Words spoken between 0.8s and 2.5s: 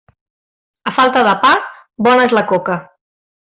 A falta de pa, bona és la